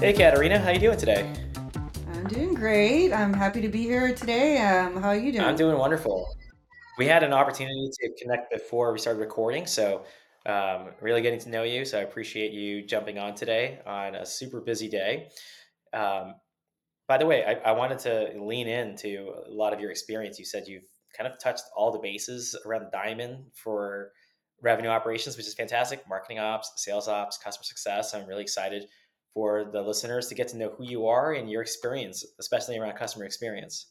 [0.00, 1.30] Hey, Caterina, how are you doing today?
[2.14, 3.12] I'm doing great.
[3.12, 4.56] I'm happy to be here today.
[4.56, 5.44] Um, how are you doing?
[5.44, 5.72] I'm doing?
[5.72, 6.26] doing wonderful.
[6.96, 10.06] We had an opportunity to connect before we started recording, so
[10.46, 11.84] um, really getting to know you.
[11.84, 15.28] So I appreciate you jumping on today on a super busy day.
[15.92, 16.36] Um,
[17.06, 20.38] by the way, I, I wanted to lean into a lot of your experience.
[20.38, 24.12] You said you've kind of touched all the bases around diamond for
[24.62, 26.08] revenue operations, which is fantastic.
[26.08, 28.14] Marketing ops, sales ops, customer success.
[28.14, 28.86] I'm really excited
[29.34, 32.96] for the listeners to get to know who you are and your experience, especially around
[32.96, 33.86] customer experience.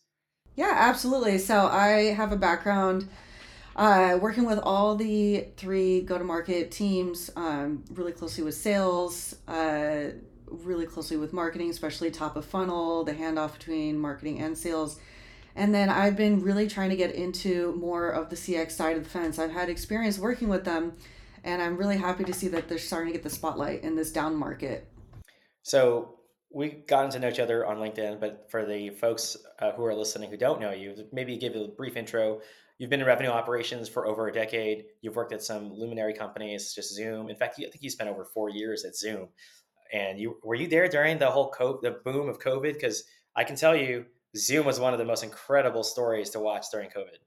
[0.55, 1.37] Yeah, absolutely.
[1.37, 3.07] So I have a background
[3.75, 10.09] uh, working with all the three go-to-market teams, um, really closely with sales, uh,
[10.47, 14.99] really closely with marketing, especially top of funnel, the handoff between marketing and sales.
[15.55, 19.03] And then I've been really trying to get into more of the CX side of
[19.03, 19.39] the fence.
[19.39, 20.93] I've had experience working with them,
[21.45, 24.11] and I'm really happy to see that they're starting to get the spotlight in this
[24.11, 24.88] down market.
[25.63, 26.19] So
[26.51, 29.93] we've gotten to know each other on LinkedIn, but for the folks uh, who are
[29.93, 32.41] listening who don't know you, maybe give a brief intro.
[32.77, 34.85] You've been in revenue operations for over a decade.
[35.01, 37.29] You've worked at some luminary companies, just Zoom.
[37.29, 39.27] In fact, I think you spent over four years at Zoom.
[39.91, 42.73] And you were you there during the whole COVID, the boom of COVID?
[42.73, 43.03] Because
[43.35, 44.05] I can tell you,
[44.37, 47.17] Zoom was one of the most incredible stories to watch during COVID.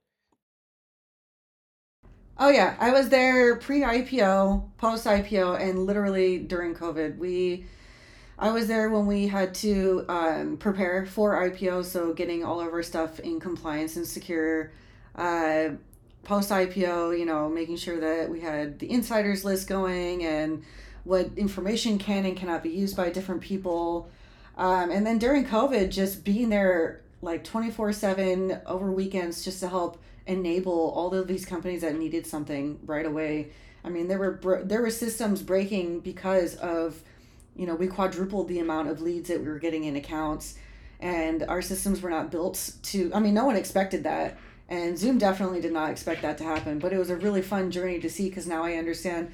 [2.39, 7.19] Oh yeah, I was there pre-IPO, post-IPO, and literally during COVID.
[7.19, 7.67] We
[8.43, 12.73] I was there when we had to um, prepare for IPO, so getting all of
[12.73, 14.73] our stuff in compliance and secure.
[15.15, 15.69] Uh,
[16.25, 20.65] Post IPO, you know, making sure that we had the insiders list going and
[21.05, 24.11] what information can and cannot be used by different people.
[24.57, 29.69] Um, and then during COVID, just being there like 24 7 over weekends just to
[29.69, 33.51] help enable all of these companies that needed something right away.
[33.85, 37.03] I mean, there were bro- there were systems breaking because of
[37.57, 40.57] you know, we quadrupled the amount of leads that we were getting in accounts
[41.01, 44.39] and our systems were not built to I mean, no one expected that.
[44.69, 47.71] And Zoom definitely did not expect that to happen, but it was a really fun
[47.71, 49.33] journey to see because now I understand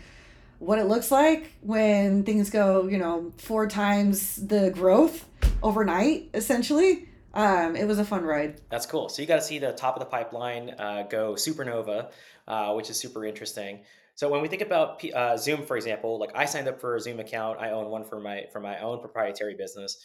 [0.59, 5.27] what it looks like when things go, you know, four times the growth
[5.62, 7.09] overnight, essentially.
[7.35, 8.61] Um, it was a fun ride.
[8.69, 9.09] That's cool.
[9.11, 12.11] So you got to see the top of the pipeline uh, go supernova,
[12.49, 13.85] uh, which is super interesting.
[14.17, 16.97] So when we think about P- uh, Zoom, for example, like I signed up for
[16.97, 17.61] a Zoom account.
[17.61, 19.97] I own one for my for my own proprietary business.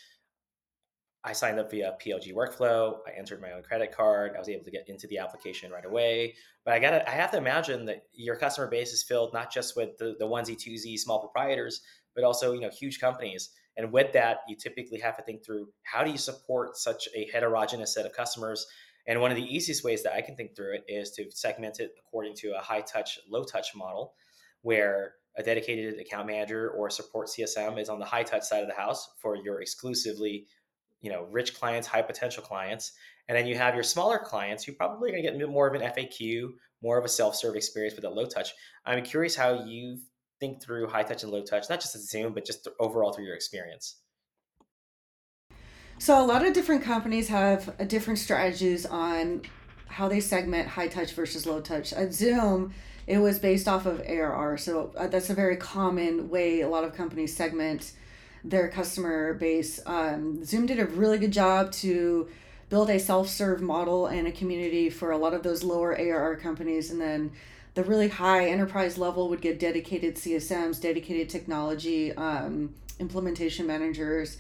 [1.23, 2.97] I signed up via PLG workflow.
[3.07, 4.33] I entered my own credit card.
[4.35, 6.35] I was able to get into the application right away.
[6.65, 9.77] But I gotta, I have to imagine that your customer base is filled not just
[9.77, 11.81] with the, the onesie twosie small proprietors,
[12.13, 13.51] but also you know huge companies.
[13.77, 17.27] And with that, you typically have to think through how do you support such a
[17.31, 18.67] heterogeneous set of customers.
[19.07, 21.79] And one of the easiest ways that I can think through it is to segment
[21.79, 24.13] it according to a high touch, low touch model,
[24.61, 28.67] where a dedicated account manager or support CSM is on the high touch side of
[28.67, 30.45] the house for your exclusively
[31.01, 32.93] you know rich clients high potential clients.
[33.27, 35.81] And then you have your smaller clients who probably going to get more of an
[35.81, 36.49] faq
[36.81, 38.53] more of a self-serve experience with a low touch.
[38.85, 39.99] I'm curious how you
[40.39, 43.25] think through high touch and low touch not just at zoom but just overall through
[43.25, 44.02] your experience
[45.99, 49.41] So a lot of different companies have uh, different strategies on
[49.87, 51.93] how they segment high touch versus low touch.
[51.93, 52.73] At Zoom,
[53.07, 54.57] it was based off of ARR.
[54.57, 57.93] So uh, that's a very common way a lot of companies segment
[58.43, 59.79] their customer base.
[59.85, 62.27] Um, Zoom did a really good job to
[62.69, 66.91] build a self-serve model and a community for a lot of those lower ARR companies,
[66.91, 67.31] and then
[67.75, 74.37] the really high enterprise level would get dedicated CSMs, dedicated technology um, implementation managers.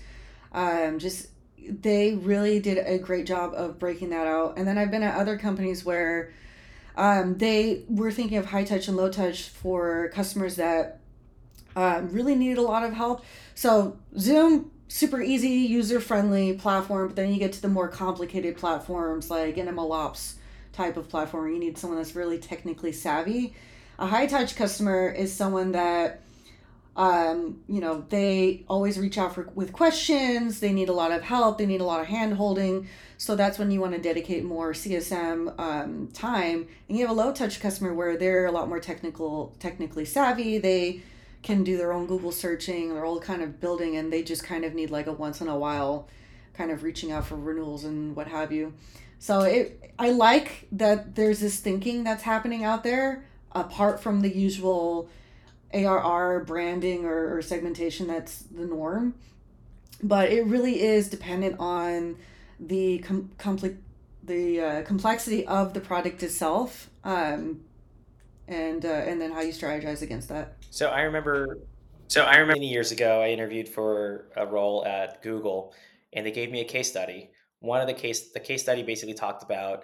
[0.51, 1.27] Um, just
[1.69, 4.57] they really did a great job of breaking that out.
[4.57, 6.31] And then I've been at other companies where
[6.95, 10.99] um, they were thinking of high touch and low touch for customers that
[11.75, 13.25] um, really needed a lot of help.
[13.55, 17.07] So Zoom, super easy, user friendly platform.
[17.07, 20.35] But then you get to the more complicated platforms like an MLOps
[20.71, 23.53] type of platform you need someone that's really technically savvy.
[23.99, 26.21] A high touch customer is someone that
[26.95, 30.59] um, you know they always reach out for with questions.
[30.59, 31.57] They need a lot of help.
[31.57, 32.87] They need a lot of hand holding.
[33.17, 36.67] So that's when you want to dedicate more csm um, time.
[36.87, 40.59] And you have a low touch customer where they're a lot more technical technically savvy.
[40.59, 41.01] They
[41.41, 44.63] can do their own google searching they're all kind of building and they just kind
[44.63, 46.07] of need like a once in a while
[46.53, 48.73] kind of reaching out for renewals and what have you.
[49.19, 54.35] So it i like that there's this thinking that's happening out there apart from the
[54.35, 55.09] usual
[55.73, 59.15] ARR branding or, or segmentation that's the norm.
[60.01, 62.17] But it really is dependent on
[62.59, 63.77] the com- complete
[64.23, 67.61] the uh, complexity of the product itself, um,
[68.47, 70.55] and uh, and then how you strategize against that.
[70.69, 71.59] so i remember
[72.07, 75.73] So I remember many years ago, I interviewed for a role at Google,
[76.13, 77.31] and they gave me a case study.
[77.59, 79.83] One of the case, the case study basically talked about,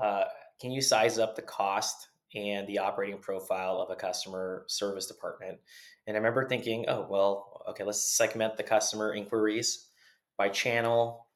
[0.00, 0.24] uh,
[0.60, 5.58] can you size up the cost and the operating profile of a customer service department?
[6.06, 9.88] And I remember thinking, oh well, okay, let's segment the customer inquiries
[10.36, 11.26] by channel,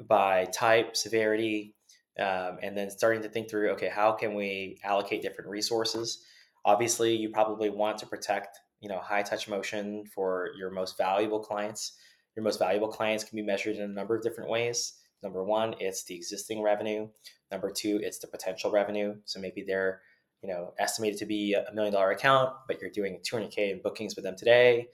[0.00, 1.74] by type, severity,
[2.18, 6.24] um, and then starting to think through, okay, how can we allocate different resources?
[6.64, 11.40] Obviously, you probably want to protect you know high touch motion for your most valuable
[11.40, 11.92] clients
[12.36, 15.74] your most valuable clients can be measured in a number of different ways number one
[15.80, 17.08] it's the existing revenue.
[17.50, 19.16] Number two it's the potential revenue.
[19.24, 20.00] So maybe they're
[20.42, 24.16] you know estimated to be a million dollar account but you're doing 200k in bookings
[24.16, 24.88] with them today.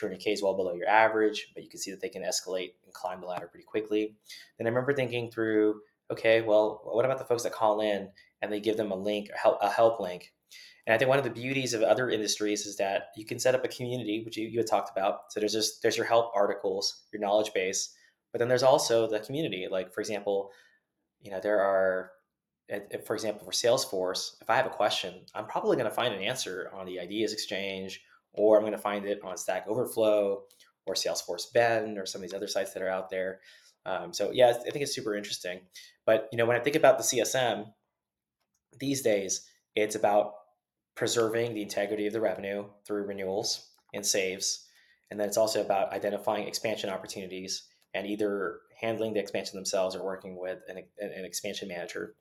[0.00, 2.92] 200k is well below your average but you can see that they can escalate and
[2.92, 4.14] climb the ladder pretty quickly.
[4.58, 5.80] Then i remember thinking through
[6.10, 8.08] okay well what about the folks that call in
[8.42, 10.32] and they give them a link a help, a help link?
[10.86, 13.54] And I think one of the beauties of other industries is that you can set
[13.54, 15.30] up a community, which you, you had talked about.
[15.30, 17.94] So there's just there's your help articles, your knowledge base,
[18.32, 19.66] but then there's also the community.
[19.70, 20.50] Like for example,
[21.20, 22.10] you know there are,
[23.04, 26.22] for example, for Salesforce, if I have a question, I'm probably going to find an
[26.22, 28.00] answer on the Ideas Exchange,
[28.32, 30.44] or I'm going to find it on Stack Overflow,
[30.86, 33.40] or Salesforce Ben or some of these other sites that are out there.
[33.86, 35.60] Um, so yeah, I think it's super interesting.
[36.04, 37.66] But you know, when I think about the CSM
[38.78, 40.34] these days, it's about
[40.96, 44.66] preserving the integrity of the revenue through renewals and saves.
[45.10, 50.04] And then it's also about identifying expansion opportunities and either handling the expansion themselves or
[50.04, 52.14] working with an, an expansion manager.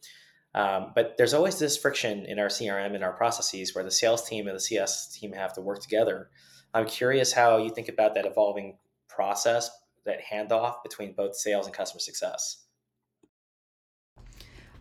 [0.56, 4.28] Um, but there's always this friction in our CRM and our processes where the sales
[4.28, 6.30] team and the CS team have to work together.
[6.74, 8.78] I'm curious how you think about that evolving
[9.08, 9.70] process,
[10.06, 12.66] that handoff between both sales and customer success.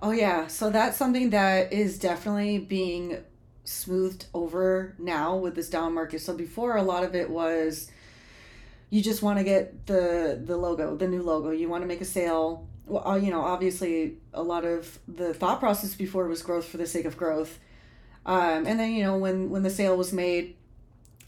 [0.00, 0.46] Oh, yeah.
[0.46, 3.24] So that's something that is definitely being
[3.64, 6.20] smoothed over now with this down market.
[6.20, 7.90] So before a lot of it was
[8.90, 11.50] you just want to get the the logo, the new logo.
[11.50, 12.66] You want to make a sale.
[12.86, 16.78] Well, uh, you know, obviously a lot of the thought process before was growth for
[16.78, 17.58] the sake of growth.
[18.24, 20.56] Um, and then you know when when the sale was made,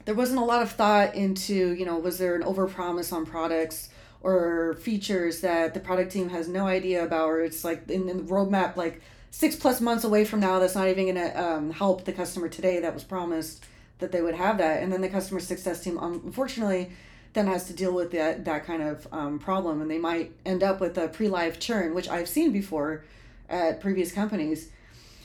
[0.04, 3.90] there wasn't a lot of thought into you know was there an overpromise on products
[4.22, 8.18] or features that the product team has no idea about or it's like in, in
[8.18, 11.70] the roadmap like six plus months away from now that's not even going to um,
[11.70, 13.64] help the customer today that was promised
[13.98, 16.90] that they would have that and then the customer success team unfortunately
[17.32, 20.62] then has to deal with that that kind of um, problem and they might end
[20.62, 23.05] up with a pre-live churn which i've seen before
[23.49, 24.71] at previous companies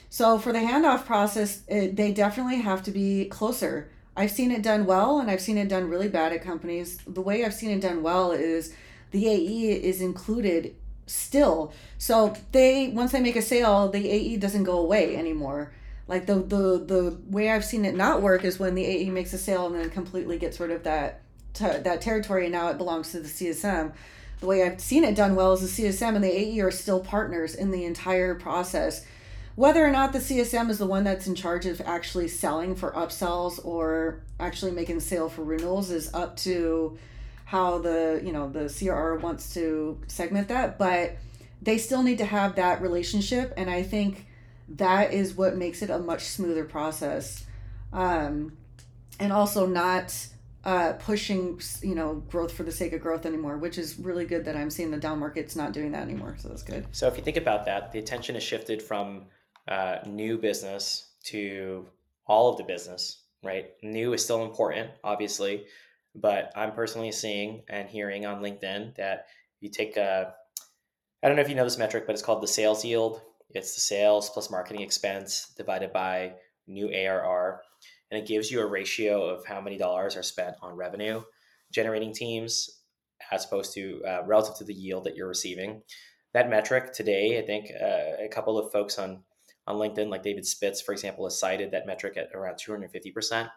[0.09, 4.61] so for the handoff process it, they definitely have to be closer i've seen it
[4.61, 7.71] done well and i've seen it done really bad at companies the way i've seen
[7.71, 8.73] it done well is
[9.11, 10.75] the ae is included
[11.07, 11.73] still.
[11.97, 15.73] So they once they make a sale, the AE doesn't go away anymore.
[16.07, 19.33] Like the the the way I've seen it not work is when the AE makes
[19.33, 21.21] a sale and then completely gets rid of that
[21.55, 23.93] t- that territory and now it belongs to the CSM.
[24.39, 26.99] The way I've seen it done well is the CSM and the AE are still
[26.99, 29.05] partners in the entire process.
[29.55, 32.91] Whether or not the CSM is the one that's in charge of actually selling for
[32.91, 36.97] upsells or actually making sale for renewals is up to
[37.45, 41.15] how the you know the CRR wants to segment that, but
[41.61, 44.27] they still need to have that relationship, and I think
[44.67, 47.45] that is what makes it a much smoother process,
[47.93, 48.57] um,
[49.19, 50.27] and also not
[50.65, 54.45] uh, pushing you know growth for the sake of growth anymore, which is really good
[54.45, 56.35] that I'm seeing the down market's not doing that anymore.
[56.39, 56.87] So that's good.
[56.91, 59.25] So if you think about that, the attention has shifted from
[59.67, 61.85] uh, new business to
[62.27, 63.71] all of the business, right?
[63.83, 65.65] New is still important, obviously,
[66.15, 69.27] but I'm personally seeing and hearing on LinkedIn that
[69.59, 70.33] you take a,
[71.23, 73.21] I don't know if you know this metric, but it's called the sales yield.
[73.51, 76.33] It's the sales plus marketing expense divided by
[76.67, 77.61] new ARR.
[78.11, 81.23] And it gives you a ratio of how many dollars are spent on revenue
[81.71, 82.81] generating teams
[83.31, 85.81] as opposed to uh, relative to the yield that you're receiving.
[86.33, 89.23] That metric today, I think uh, a couple of folks on
[89.67, 93.49] on LinkedIn, like David Spitz, for example, has cited that metric at around 250%.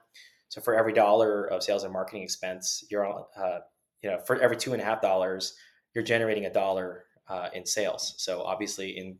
[0.48, 3.58] So for every dollar of sales and marketing expense, you're on, uh,
[4.02, 5.54] you know, for every two and a half dollars,
[5.94, 8.14] you're generating a dollar uh, in sales.
[8.16, 9.18] So obviously, in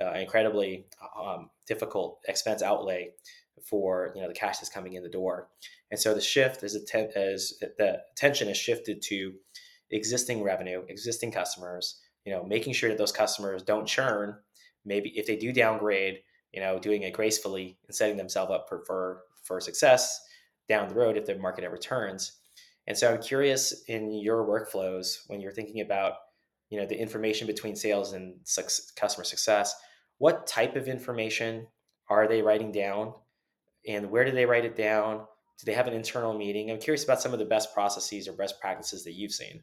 [0.00, 0.86] uh, incredibly
[1.18, 3.12] um, difficult expense outlay
[3.68, 5.48] for you know the cash that's coming in the door.
[5.90, 9.34] And so the shift is atten- as the attention is shifted to
[9.90, 12.00] existing revenue, existing customers.
[12.24, 14.36] You know, making sure that those customers don't churn.
[14.84, 16.18] Maybe if they do downgrade,
[16.52, 20.20] you know, doing it gracefully and setting themselves up for for, for success
[20.68, 22.32] down the road if the market ever turns.
[22.88, 26.14] And so I'm curious in your workflows when you're thinking about
[26.70, 28.34] you know the information between sales and
[28.96, 29.74] customer success,
[30.18, 31.66] what type of information
[32.08, 33.14] are they writing down,
[33.86, 35.18] and where do they write it down?
[35.58, 36.70] Do they have an internal meeting?
[36.70, 39.62] I'm curious about some of the best processes or best practices that you've seen.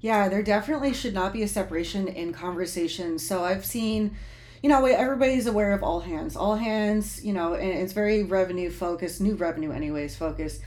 [0.00, 3.18] Yeah, there definitely should not be a separation in conversation.
[3.18, 4.16] So I've seen,
[4.62, 6.36] you know, everybody's aware of all hands.
[6.36, 10.62] All hands, you know, and it's very revenue focused, new revenue, anyways, focused.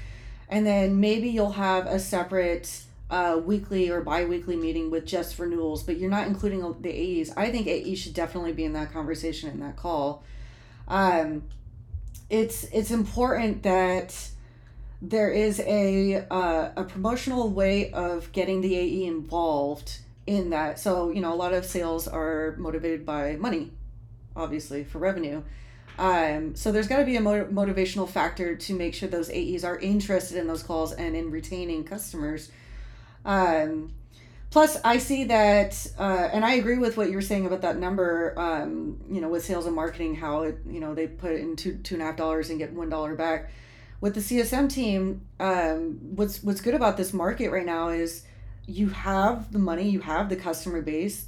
[0.49, 5.39] And then maybe you'll have a separate uh, weekly or bi weekly meeting with just
[5.39, 7.31] renewals, but you're not including the AEs.
[7.35, 10.23] I think AEs should definitely be in that conversation, in that call.
[10.87, 11.43] Um,
[12.29, 14.15] it's it's important that
[15.01, 20.79] there is a uh, a promotional way of getting the AE involved in that.
[20.79, 23.71] So you know, a lot of sales are motivated by money,
[24.35, 25.43] obviously for revenue.
[25.97, 29.63] Um, so there's got to be a motiv- motivational factor to make sure those AEs
[29.63, 32.49] are interested in those calls and in retaining customers.
[33.25, 33.93] Um,
[34.51, 38.35] plus, I see that, uh, and I agree with what you're saying about that number.
[38.37, 41.77] Um, you know, with sales and marketing, how it you know they put in two
[41.77, 43.49] two and a half dollars and get one dollar back
[44.01, 48.25] with the CSM team, um, what's what's good about this market right now is
[48.65, 51.27] you have the money, you have the customer base.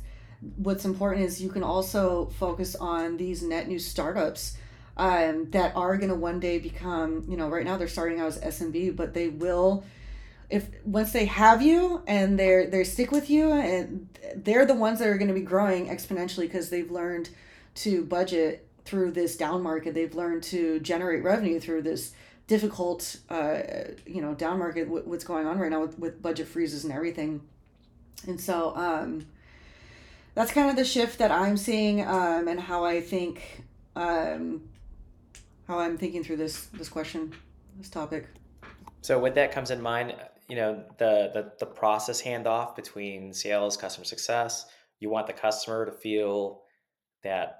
[0.57, 4.57] What's important is you can also focus on these net new startups
[4.97, 8.27] um, that are going to one day become, you know, right now they're starting out
[8.27, 9.85] as SMB, but they will
[10.53, 14.99] if once they have you and they're they stick with you and they're the ones
[14.99, 17.29] that are going to be growing exponentially because they've learned
[17.75, 22.13] to budget through this down market they've learned to generate revenue through this
[22.47, 23.59] difficult, uh,
[24.05, 27.41] you know, down market, what's going on right now with, with budget freezes and everything.
[28.27, 29.25] And so um,
[30.35, 33.63] that's kind of the shift that I'm seeing um, and how I think,
[33.95, 34.69] um,
[35.67, 37.33] how I'm thinking through this, this question,
[37.77, 38.27] this topic.
[39.01, 40.15] So with that comes in mind,
[40.49, 44.65] you know, the, the, the process handoff between sales, customer success,
[44.99, 46.61] you want the customer to feel
[47.23, 47.59] that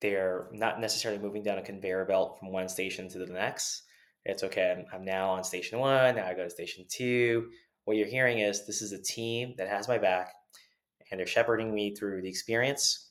[0.00, 3.82] they're not necessarily moving down a conveyor belt from one station to the next
[4.24, 4.74] it's okay.
[4.76, 6.16] I'm, I'm now on station one.
[6.16, 7.50] Now I go to station two.
[7.84, 10.32] What you're hearing is this is a team that has my back
[11.10, 13.10] and they're shepherding me through the experience,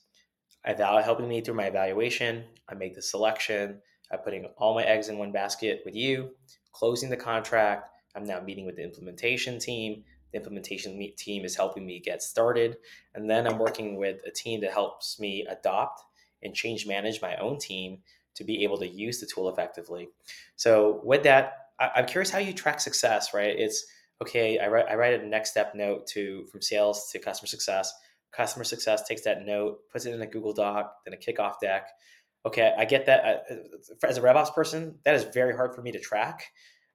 [0.64, 2.44] I value helping me through my evaluation.
[2.68, 3.80] I make the selection.
[4.10, 6.30] I'm putting all my eggs in one basket with you,
[6.72, 7.90] closing the contract.
[8.14, 10.04] I'm now meeting with the implementation team.
[10.32, 12.76] The implementation team is helping me get started.
[13.14, 16.02] And then I'm working with a team that helps me adopt
[16.42, 17.98] and change manage my own team
[18.34, 20.08] to be able to use the tool effectively.
[20.56, 23.54] So with that, I, am curious how you track success, right?
[23.56, 23.84] It's
[24.22, 24.58] okay.
[24.58, 27.92] I write I write a next step note to from sales to customer success.
[28.32, 31.88] Customer success takes that note, puts it in a Google Doc, then a kickoff deck.
[32.46, 33.44] Okay, I get that.
[33.50, 36.46] Uh, as a RevOps person, that is very hard for me to track,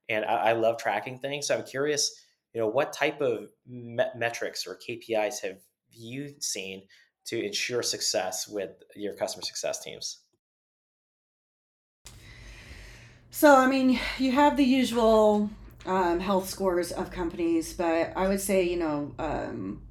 [0.10, 1.48] and I, I love tracking things.
[1.48, 5.60] So I'm curious, you know, what type of me- metrics or KPIs have
[5.92, 6.84] you seen
[7.25, 10.22] to ensure success with your customer success teams?
[13.32, 15.50] So, I mean, you have the usual
[15.86, 19.82] um, health scores of companies, but I would say, you know, um,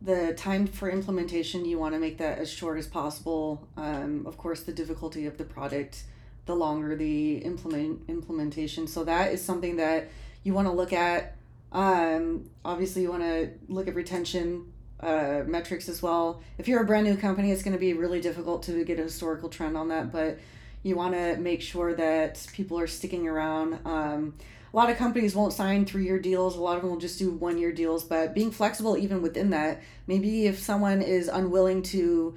[0.00, 3.66] the time for implementation, you want to make that as short as possible.
[3.76, 6.04] Um, of course, the difficulty of the product,
[6.46, 8.86] the longer the implement implementation.
[8.86, 10.08] So that is something that
[10.42, 11.36] you want to look at.
[11.70, 16.42] Um, obviously, you want to look at retention uh, metrics as well.
[16.58, 19.02] If you're a brand new company, it's going to be really difficult to get a
[19.02, 20.38] historical trend on that, but
[20.82, 23.78] you want to make sure that people are sticking around.
[23.84, 24.34] Um,
[24.72, 26.56] a lot of companies won't sign three year deals.
[26.56, 28.04] A lot of them will just do one year deals.
[28.04, 32.34] But being flexible even within that, maybe if someone is unwilling to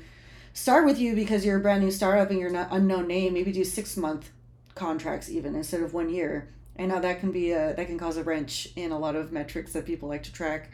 [0.56, 3.52] start with you because you're a brand new startup and you're not unknown name, maybe
[3.52, 4.32] do six month
[4.74, 6.50] contracts even instead of one year.
[6.78, 9.32] And now that can be a that can cause a wrench in a lot of
[9.32, 10.72] metrics that people like to track.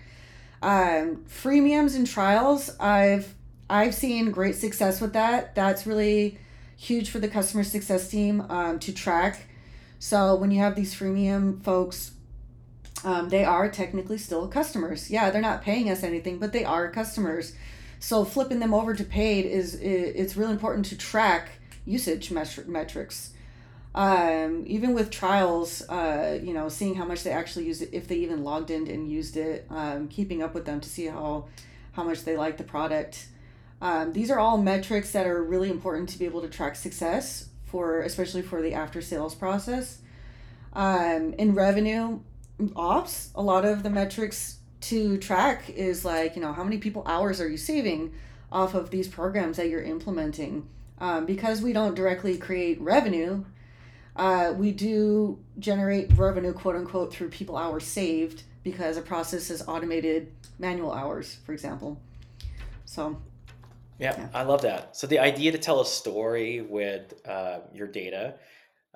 [0.62, 3.34] Um, freemiums and trials, I've
[3.70, 5.56] I've seen great success with that.
[5.56, 6.38] That's really
[6.78, 9.48] huge for the customer success team um, to track.
[10.00, 12.12] So when you have these freemium folks,
[13.04, 15.10] um, they are technically still customers.
[15.12, 17.54] Yeah, they're not paying us anything, but they are customers.
[18.02, 21.50] So flipping them over to paid is it's really important to track
[21.86, 23.32] usage metrics.
[23.94, 28.08] Um, even with trials, uh, you know, seeing how much they actually use it, if
[28.08, 31.46] they even logged in and used it, um, keeping up with them to see how
[31.92, 33.28] how much they like the product.
[33.82, 37.50] Um, these are all metrics that are really important to be able to track success
[37.66, 40.00] for, especially for the after sales process.
[40.74, 42.22] Um, in revenue
[42.76, 47.04] ops, a lot of the metrics to track is like, you know, how many people
[47.06, 48.14] hours are you saving
[48.52, 50.68] off of these programs that you're implementing?
[51.00, 53.44] Um, because we don't directly create revenue,
[54.16, 59.64] uh, we do generate revenue, quote unquote, through people hours saved because a process is
[59.68, 62.00] automated manual hours, for example.
[62.86, 63.22] So
[64.00, 64.98] yeah, I love that.
[64.98, 68.36] So the idea to tell a story with uh, your data,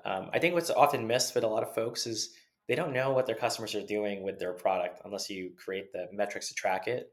[0.06, 2.30] Um, I think what's often missed with a lot of folks is
[2.68, 6.08] they don't know what their customers are doing with their product unless you create the
[6.12, 7.12] metrics to track it.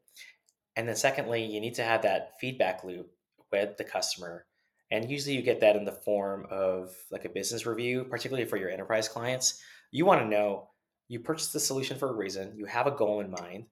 [0.75, 3.12] And then, secondly, you need to have that feedback loop
[3.51, 4.45] with the customer.
[4.89, 8.57] And usually, you get that in the form of like a business review, particularly for
[8.57, 9.62] your enterprise clients.
[9.91, 10.69] You want to know
[11.07, 13.65] you purchased the solution for a reason, you have a goal in mind.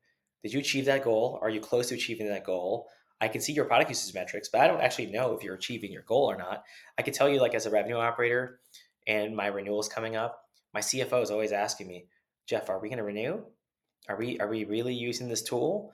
[0.43, 1.39] Did you achieve that goal?
[1.41, 2.87] Are you close to achieving that goal?
[3.19, 5.91] I can see your product usage metrics, but I don't actually know if you're achieving
[5.91, 6.63] your goal or not.
[6.97, 8.59] I can tell you, like, as a revenue operator
[9.07, 12.07] and my renewal is coming up, my CFO is always asking me,
[12.47, 13.41] Jeff, are we going to renew?
[14.09, 15.93] Are we are we really using this tool?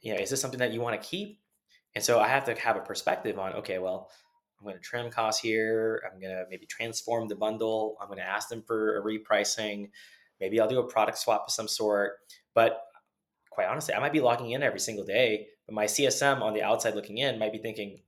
[0.00, 1.40] You know, is this something that you want to keep?
[1.94, 4.10] And so I have to have a perspective on, okay, well,
[4.58, 6.02] I'm going to trim costs here.
[6.04, 7.96] I'm going to maybe transform the bundle.
[8.00, 9.90] I'm going to ask them for a repricing.
[10.40, 12.18] Maybe I'll do a product swap of some sort.
[12.54, 12.82] But
[13.50, 16.62] quite honestly, I might be logging in every single day, but my CSM on the
[16.62, 18.02] outside looking in might be thinking,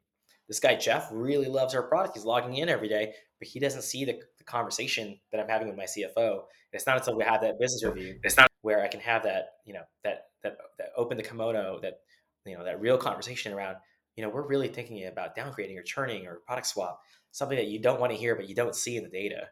[0.46, 2.16] this guy Jeff really loves our product.
[2.16, 5.76] He's logging in every day, but he doesn't see the, conversation that I'm having with
[5.76, 6.32] my CFO.
[6.32, 9.22] And it's not until we have that business review it's not where I can have
[9.22, 12.00] that, you know, that that that open the kimono, that
[12.44, 13.76] you know, that real conversation around,
[14.16, 17.00] you know, we're really thinking about downgrading or churning or product swap,
[17.30, 19.48] something that you don't want to hear but you don't see in the data.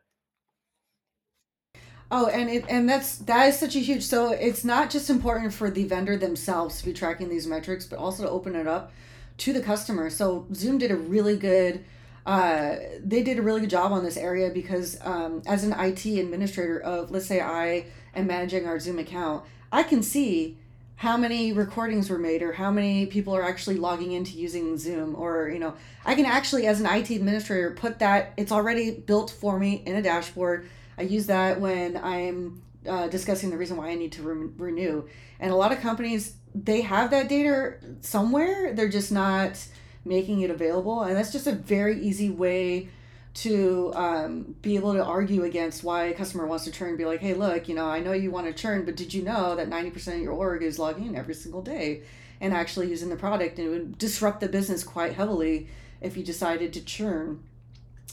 [2.11, 4.05] Oh, and it and that's that is such a huge.
[4.05, 7.99] So it's not just important for the vendor themselves to be tracking these metrics, but
[7.99, 8.93] also to open it up
[9.39, 10.09] to the customer.
[10.09, 11.85] So Zoom did a really good.
[12.27, 16.05] Uh, they did a really good job on this area because um, as an IT
[16.05, 20.59] administrator of, let's say I am managing our Zoom account, I can see
[20.97, 25.15] how many recordings were made or how many people are actually logging into using Zoom
[25.15, 25.75] or you know
[26.07, 29.95] I can actually as an IT administrator put that it's already built for me in
[29.95, 30.67] a dashboard
[30.97, 35.09] I use that when I'm uh, discussing the reason why I need to re- renew.
[35.41, 39.63] And a lot of companies, they have that data somewhere, they're just not
[40.07, 41.03] making it available.
[41.03, 42.89] And that's just a very easy way
[43.35, 47.21] to um, be able to argue against why a customer wants to churn be like,
[47.21, 49.69] hey, look, you know, I know you want to churn, but did you know that
[49.69, 52.03] 90% of your org is logging in every single day
[52.41, 53.59] and actually using the product?
[53.59, 55.69] And it would disrupt the business quite heavily
[56.01, 57.43] if you decided to churn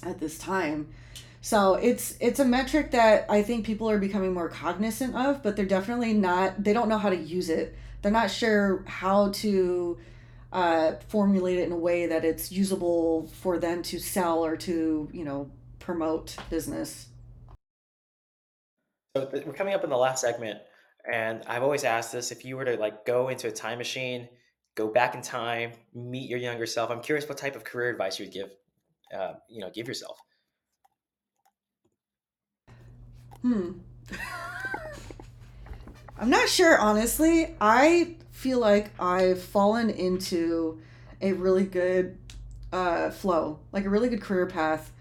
[0.03, 0.89] at this time.
[1.39, 5.55] So it's it's a metric that I think people are becoming more cognizant of, but
[5.55, 6.63] they're definitely not.
[6.63, 7.75] They don't know how to use it.
[8.01, 9.97] They're not sure how to
[10.53, 15.09] uh, formulate it in a way that it's usable for them to sell or to
[15.11, 17.07] you know promote business.
[19.17, 20.59] So we're coming up in the last segment,
[21.11, 24.29] and I've always asked this: if you were to like go into a time machine,
[24.75, 28.19] go back in time, meet your younger self, I'm curious what type of career advice
[28.19, 28.51] you would give,
[29.15, 30.19] uh, you know, give yourself.
[33.41, 33.71] Hmm.
[36.17, 37.55] I'm not sure, honestly.
[37.59, 40.79] I feel like I've fallen into
[41.21, 42.17] a really good
[42.71, 44.91] uh, flow, like a really good career path.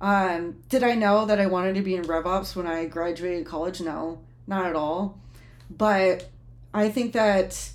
[0.00, 3.80] Um, did I know that I wanted to be in RevOps when I graduated college?
[3.80, 5.18] No, not at all.
[5.70, 6.28] But
[6.72, 7.70] I think that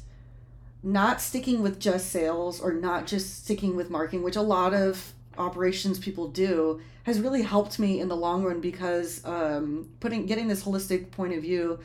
[0.83, 5.13] not sticking with just sales or not just sticking with marketing, which a lot of
[5.37, 10.47] operations people do has really helped me in the long run because um, putting getting
[10.47, 11.79] this holistic point of view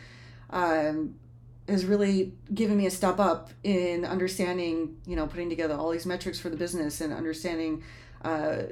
[0.50, 1.14] um,
[1.68, 6.06] has really given me a step up in understanding you know putting together all these
[6.06, 7.82] metrics for the business and understanding
[8.22, 8.62] uh,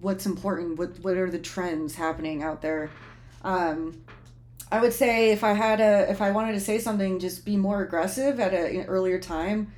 [0.00, 2.90] what's important what what are the trends happening out there
[3.42, 4.02] um,
[4.72, 7.56] i would say if i had a if i wanted to say something just be
[7.56, 9.72] more aggressive at a, an earlier time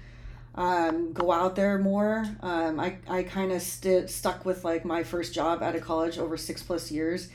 [0.55, 2.27] um, go out there more.
[2.41, 6.19] Um, I, I kind of st- stuck with like my first job out of college
[6.19, 7.29] over six plus years.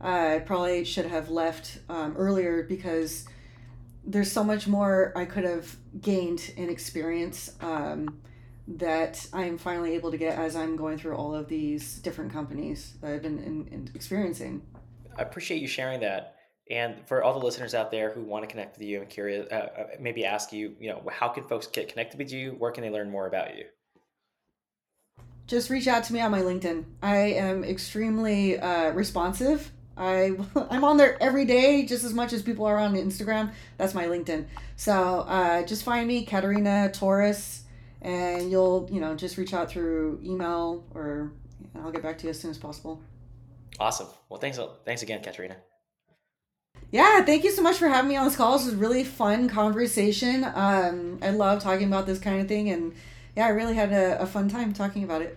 [0.00, 3.26] Uh, I probably should have left um, earlier because
[4.06, 8.20] there's so much more I could have gained in experience um,
[8.66, 12.94] that I'm finally able to get as I'm going through all of these different companies
[13.00, 14.62] that I've been in, in experiencing.
[15.16, 16.36] I appreciate you sharing that.
[16.70, 19.46] And for all the listeners out there who want to connect with you, I'm curious,
[19.52, 22.52] uh, uh, maybe ask you, you know, how can folks get connected with you?
[22.58, 23.64] Where can they learn more about you?
[25.46, 26.84] Just reach out to me on my LinkedIn.
[27.02, 29.70] I am extremely uh, responsive.
[29.96, 30.32] I
[30.70, 33.52] I'm on there every day, just as much as people are on Instagram.
[33.78, 34.46] That's my LinkedIn.
[34.76, 37.62] So uh, just find me, Caterina Torres,
[38.02, 41.32] and you'll you know just reach out through email or
[41.76, 43.00] I'll get back to you as soon as possible.
[43.80, 44.08] Awesome.
[44.28, 44.58] Well, thanks.
[44.84, 45.56] Thanks again, Caterina.
[46.90, 48.52] Yeah, thank you so much for having me on this call.
[48.56, 50.44] This was a really fun conversation.
[50.44, 52.94] Um, I love talking about this kind of thing, and
[53.36, 55.36] yeah, I really had a, a fun time talking about it.